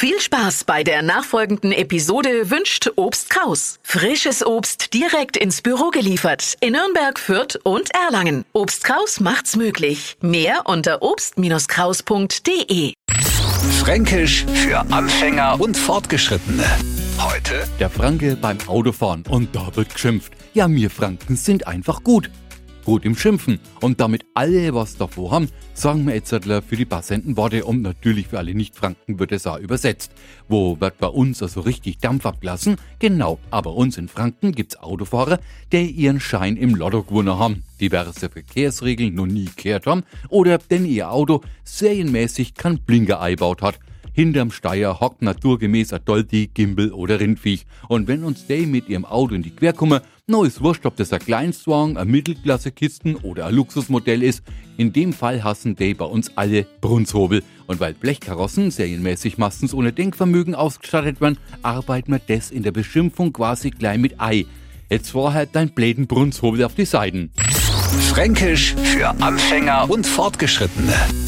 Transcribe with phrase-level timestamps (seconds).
[0.00, 3.80] Viel Spaß bei der nachfolgenden Episode wünscht Obst Kraus.
[3.82, 8.44] Frisches Obst direkt ins Büro geliefert in Nürnberg, Fürth und Erlangen.
[8.52, 10.16] Obst Kraus macht's möglich.
[10.20, 12.92] Mehr unter obst-kraus.de.
[13.80, 16.62] Fränkisch für Anfänger und Fortgeschrittene.
[17.18, 20.32] Heute Der Franke beim Autofahren und da wird geschimpft.
[20.54, 22.30] Ja, wir Franken sind einfach gut.
[22.88, 23.60] Gut im Schimpfen.
[23.82, 28.28] Und damit alle was davor haben, sagen wir jetzt für die passenden Worte und natürlich
[28.28, 30.10] für alle Nicht-Franken wird es auch übersetzt.
[30.48, 32.76] Wo wird bei uns also richtig Dampf abgelassen?
[32.98, 35.38] Genau, aber uns in Franken gibt's Autofahrer,
[35.70, 40.86] die ihren Schein im Lotto gewonnen haben, diverse Verkehrsregeln noch nie gehört haben oder denn
[40.86, 43.78] ihr Auto serienmäßig kein Blinker eingebaut hat.
[44.18, 47.66] Hinterm Steier hockt naturgemäß ein Doldi, Gimbel oder Rindviech.
[47.86, 50.96] Und wenn uns die mit ihrem Auto in die Quer kommen, no ist wurscht, ob
[50.96, 54.42] das ein Kleinstwagen, ein Mittelklasse-Kisten oder ein Luxusmodell ist.
[54.76, 57.44] In dem Fall hassen die bei uns alle Brunshobel.
[57.68, 63.32] Und weil Blechkarossen serienmäßig meistens ohne Denkvermögen ausgestattet werden, arbeiten wir das in der Beschimpfung
[63.32, 64.46] quasi gleich mit Ei.
[64.90, 67.30] Jetzt vorher dein bläden Brunshobel auf die Seiten.
[68.08, 71.27] Fränkisch für Anfänger und Fortgeschrittene.